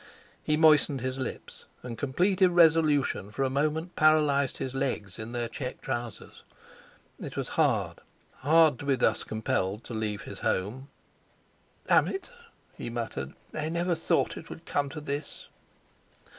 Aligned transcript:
He 0.41 0.57
moistened 0.57 1.01
his 1.01 1.19
lips; 1.19 1.65
and 1.83 1.95
complete 1.95 2.41
irresolution 2.41 3.29
for 3.29 3.43
a 3.43 3.51
moment 3.51 3.95
paralysed 3.95 4.57
his 4.57 4.73
legs 4.73 5.19
in 5.19 5.31
their 5.31 5.47
check 5.47 5.79
trousers. 5.79 6.41
It 7.19 7.37
was 7.37 7.49
hard—hard 7.49 8.79
to 8.79 8.85
be 8.85 8.95
thus 8.95 9.23
compelled 9.23 9.83
to 9.83 9.93
leave 9.93 10.23
his 10.23 10.39
home! 10.39 10.89
"D— 11.87 12.01
nit!" 12.01 12.31
he 12.75 12.89
muttered, 12.89 13.33
"I 13.53 13.69
never 13.69 13.93
thought 13.93 14.37
it 14.37 14.49
would 14.49 14.65
come 14.65 14.89
to 14.89 15.01
this." 15.01 15.49